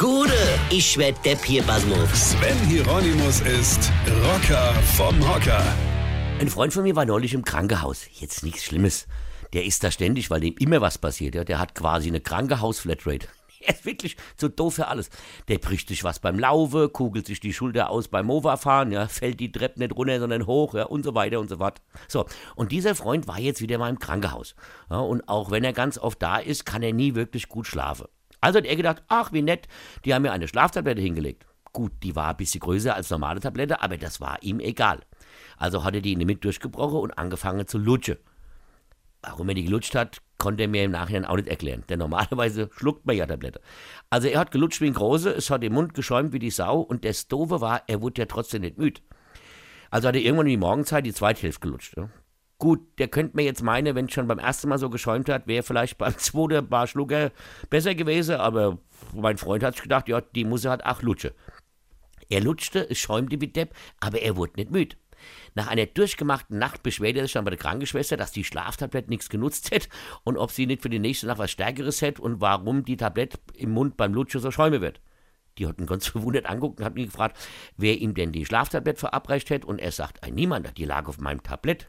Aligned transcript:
Gude, 0.00 0.32
ich 0.70 0.96
werd 0.96 1.22
Depp 1.26 1.44
hier, 1.44 1.62
Basmus. 1.62 2.30
Sven 2.30 2.56
Hieronymus 2.66 3.42
ist 3.42 3.92
Rocker 4.24 4.72
vom 4.96 5.14
Hocker. 5.28 5.62
Ein 6.40 6.48
Freund 6.48 6.72
von 6.72 6.84
mir 6.84 6.96
war 6.96 7.04
neulich 7.04 7.34
im 7.34 7.44
Krankenhaus. 7.44 8.06
Jetzt 8.18 8.42
nichts 8.42 8.64
Schlimmes. 8.64 9.06
Der 9.52 9.66
ist 9.66 9.84
da 9.84 9.90
ständig, 9.90 10.30
weil 10.30 10.40
dem 10.40 10.54
immer 10.58 10.80
was 10.80 10.96
passiert. 10.96 11.34
Ja. 11.34 11.44
Der 11.44 11.58
hat 11.58 11.74
quasi 11.74 12.08
eine 12.08 12.22
Krankenhaus-Flatrate. 12.22 13.28
Er 13.62 13.74
ist 13.74 13.84
wirklich 13.84 14.16
zu 14.38 14.48
doof 14.48 14.76
für 14.76 14.88
alles. 14.88 15.10
Der 15.48 15.58
bricht 15.58 15.88
sich 15.88 16.02
was 16.02 16.18
beim 16.18 16.38
Laufe, 16.38 16.88
kugelt 16.88 17.26
sich 17.26 17.40
die 17.40 17.52
Schulter 17.52 17.90
aus 17.90 18.08
beim 18.08 18.24
Mova-Fahren, 18.24 18.90
ja, 18.90 19.06
fällt 19.06 19.38
die 19.38 19.52
Treppe 19.52 19.80
nicht 19.80 19.94
runter, 19.94 20.18
sondern 20.18 20.46
hoch, 20.46 20.72
ja, 20.72 20.84
und 20.84 21.04
so 21.04 21.14
weiter 21.14 21.40
und 21.40 21.50
so 21.50 21.58
fort. 21.58 21.82
So, 22.08 22.24
und 22.56 22.72
dieser 22.72 22.94
Freund 22.94 23.28
war 23.28 23.38
jetzt 23.38 23.60
wieder 23.60 23.76
mal 23.76 23.90
im 23.90 23.98
Krankenhaus. 23.98 24.54
Ja, 24.88 25.00
und 25.00 25.28
auch 25.28 25.50
wenn 25.50 25.62
er 25.62 25.74
ganz 25.74 25.98
oft 25.98 26.22
da 26.22 26.38
ist, 26.38 26.64
kann 26.64 26.82
er 26.82 26.94
nie 26.94 27.14
wirklich 27.14 27.50
gut 27.50 27.66
schlafen. 27.66 28.06
Also 28.40 28.58
hat 28.58 28.66
er 28.66 28.76
gedacht, 28.76 29.02
ach, 29.08 29.32
wie 29.32 29.42
nett, 29.42 29.68
die 30.04 30.14
haben 30.14 30.22
mir 30.22 30.32
eine 30.32 30.48
Schlaftablette 30.48 31.00
hingelegt. 31.00 31.46
Gut, 31.72 31.92
die 32.02 32.16
war 32.16 32.30
ein 32.30 32.36
bisschen 32.36 32.60
größer 32.60 32.94
als 32.94 33.10
normale 33.10 33.40
Tablette, 33.40 33.82
aber 33.82 33.96
das 33.96 34.20
war 34.20 34.42
ihm 34.42 34.60
egal. 34.60 35.00
Also 35.56 35.84
hat 35.84 35.94
er 35.94 36.00
die 36.00 36.14
in 36.14 36.18
die 36.18 36.24
Mitte 36.24 36.40
durchgebrochen 36.40 36.98
und 36.98 37.18
angefangen 37.18 37.66
zu 37.66 37.78
lutschen. 37.78 38.16
Warum 39.22 39.48
er 39.50 39.54
die 39.54 39.64
gelutscht 39.64 39.94
hat, 39.94 40.22
konnte 40.38 40.62
er 40.62 40.68
mir 40.68 40.84
im 40.84 40.90
Nachhinein 40.90 41.26
auch 41.26 41.36
nicht 41.36 41.48
erklären. 41.48 41.84
Denn 41.88 41.98
normalerweise 41.98 42.70
schluckt 42.72 43.06
man 43.06 43.16
ja 43.16 43.26
Tablette. 43.26 43.60
Also 44.08 44.28
er 44.28 44.40
hat 44.40 44.50
gelutscht 44.50 44.80
wie 44.80 44.86
ein 44.86 44.94
Große, 44.94 45.30
es 45.30 45.50
hat 45.50 45.62
im 45.62 45.74
Mund 45.74 45.94
geschäumt 45.94 46.32
wie 46.32 46.38
die 46.38 46.50
Sau 46.50 46.80
und 46.80 47.04
das 47.04 47.28
Doofe 47.28 47.60
war, 47.60 47.82
er 47.86 48.00
wurde 48.00 48.22
ja 48.22 48.26
trotzdem 48.26 48.62
nicht 48.62 48.78
müde. 48.78 49.02
Also 49.90 50.08
hat 50.08 50.14
er 50.14 50.22
irgendwann 50.22 50.46
in 50.46 50.52
die 50.52 50.56
Morgenzeit 50.56 51.04
die 51.04 51.12
zweite 51.12 51.42
Hälfte 51.42 51.60
gelutscht. 51.60 51.94
Gut, 52.60 52.98
der 52.98 53.08
könnte 53.08 53.36
mir 53.36 53.42
jetzt 53.42 53.62
meinen, 53.62 53.94
wenn 53.96 54.04
es 54.04 54.12
schon 54.12 54.28
beim 54.28 54.38
ersten 54.38 54.68
Mal 54.68 54.76
so 54.76 54.90
geschäumt 54.90 55.30
hat, 55.30 55.46
wäre 55.46 55.62
vielleicht 55.62 55.96
beim 55.96 56.16
zweiten 56.18 56.68
Bar 56.68 56.86
Schlucker 56.86 57.32
besser 57.70 57.94
gewesen, 57.94 58.36
aber 58.36 58.78
mein 59.14 59.38
Freund 59.38 59.64
hat 59.64 59.74
sich 59.74 59.82
gedacht, 59.82 60.08
ja, 60.08 60.20
die 60.20 60.44
muss 60.44 60.66
er 60.66 60.72
halt 60.72 60.84
auch 60.84 61.00
lutschen. 61.00 61.30
Er 62.28 62.42
lutschte, 62.42 62.88
es 62.88 62.98
schäumte 62.98 63.40
wie 63.40 63.48
Depp, 63.48 63.74
aber 63.98 64.20
er 64.20 64.36
wurde 64.36 64.52
nicht 64.56 64.70
müde. 64.70 64.96
Nach 65.54 65.68
einer 65.68 65.86
durchgemachten 65.86 66.58
Nacht 66.58 66.82
beschwerte 66.82 67.20
er 67.20 67.24
sich 67.24 67.32
dann 67.32 67.44
bei 67.46 67.50
der 67.50 67.58
Krankenschwester, 67.58 68.18
dass 68.18 68.30
die 68.30 68.44
Schlaftablette 68.44 69.08
nichts 69.08 69.30
genutzt 69.30 69.70
hätte 69.70 69.88
und 70.24 70.36
ob 70.36 70.50
sie 70.50 70.66
nicht 70.66 70.82
für 70.82 70.90
die 70.90 70.98
nächste 70.98 71.28
Nacht 71.28 71.38
was 71.38 71.50
Stärkeres 71.50 72.02
hätte 72.02 72.20
und 72.20 72.42
warum 72.42 72.84
die 72.84 72.98
Tablette 72.98 73.38
im 73.54 73.70
Mund 73.70 73.96
beim 73.96 74.12
Lutschen 74.12 74.40
so 74.40 74.50
schäume 74.50 74.82
wird. 74.82 75.00
Die 75.56 75.66
hat 75.66 75.78
ihn 75.78 75.86
ganz 75.86 76.06
verwundert 76.08 76.44
angeguckt 76.44 76.78
und 76.80 76.84
hat 76.84 76.98
ihn 76.98 77.06
gefragt, 77.06 77.38
wer 77.78 77.96
ihm 77.96 78.12
denn 78.12 78.32
die 78.32 78.44
Schlaftablette 78.44 79.00
verabreicht 79.00 79.48
hätte 79.48 79.66
und 79.66 79.78
er 79.78 79.92
sagt, 79.92 80.22
ein 80.22 80.34
niemand, 80.34 80.76
die 80.76 80.84
lag 80.84 81.08
auf 81.08 81.18
meinem 81.18 81.42
Tablett. 81.42 81.88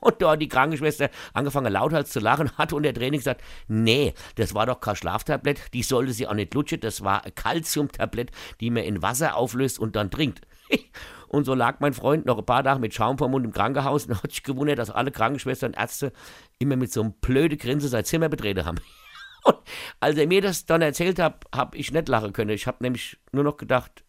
Und 0.00 0.20
da 0.20 0.32
hat 0.32 0.42
die 0.42 0.48
Krankenschwester 0.48 1.10
angefangen 1.32 1.72
lauthals 1.72 2.10
zu 2.10 2.20
lachen, 2.20 2.50
hat 2.58 2.72
unter 2.72 2.92
Training 2.92 3.20
gesagt, 3.20 3.42
nee, 3.68 4.14
das 4.36 4.54
war 4.54 4.66
doch 4.66 4.80
kein 4.80 4.96
Schlaftablett, 4.96 5.72
die 5.74 5.82
sollte 5.82 6.12
sie 6.12 6.26
auch 6.26 6.34
nicht 6.34 6.54
lutschen, 6.54 6.80
das 6.80 7.04
war 7.04 7.24
ein 7.24 7.34
Calciumtablett, 7.34 8.30
die 8.60 8.70
man 8.70 8.84
in 8.84 9.02
Wasser 9.02 9.36
auflöst 9.36 9.78
und 9.78 9.96
dann 9.96 10.10
trinkt. 10.10 10.46
Und 11.28 11.44
so 11.44 11.54
lag 11.54 11.78
mein 11.78 11.94
Freund 11.94 12.26
noch 12.26 12.38
ein 12.38 12.44
paar 12.44 12.64
Tage 12.64 12.80
mit 12.80 12.92
Schaum 12.92 13.16
vom 13.16 13.30
Mund 13.30 13.44
im 13.44 13.52
Krankenhaus 13.52 14.06
und 14.06 14.20
hat 14.20 14.32
sich 14.32 14.42
gewundert, 14.42 14.80
dass 14.80 14.90
alle 14.90 15.12
Krankenschwestern 15.12 15.70
und 15.70 15.78
Ärzte 15.78 16.12
immer 16.58 16.74
mit 16.74 16.92
so 16.92 17.02
einem 17.02 17.12
blöden 17.12 17.56
Grinse 17.56 17.86
sein 17.86 18.04
Zimmer 18.04 18.28
betreten 18.28 18.64
haben. 18.64 18.78
Und 19.44 19.56
als 20.00 20.18
er 20.18 20.26
mir 20.26 20.42
das 20.42 20.66
dann 20.66 20.82
erzählt 20.82 21.20
hat, 21.20 21.44
habe 21.54 21.76
ich 21.76 21.92
nicht 21.92 22.08
lachen 22.08 22.32
können. 22.32 22.50
Ich 22.50 22.66
habe 22.66 22.82
nämlich 22.82 23.16
nur 23.30 23.44
noch 23.44 23.56
gedacht, 23.56 24.04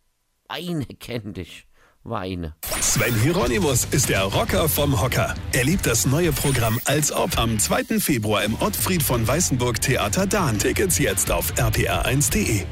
Weine 0.50 0.86
kenn 0.86 1.34
dich. 1.34 1.68
Weine. 2.04 2.56
Sven 2.80 3.16
Hieronymus 3.22 3.86
ist 3.92 4.10
der 4.10 4.24
Rocker 4.24 4.68
vom 4.68 5.02
Hocker. 5.02 5.36
Er 5.54 5.64
liebt 5.64 5.86
das 5.86 6.06
neue 6.06 6.32
Programm 6.32 6.80
Als 6.86 7.12
Ob 7.12 7.38
am 7.38 7.60
2. 7.60 8.00
Februar 8.00 8.44
im 8.44 8.56
Ottfried 8.60 9.04
von 9.04 9.28
Weißenburg 9.28 9.82
Theater 9.82 10.26
Dahn. 10.26 10.58
Tickets 10.58 10.98
jetzt 10.98 11.32
auf 11.32 11.54
rpr1.de. 11.54 12.66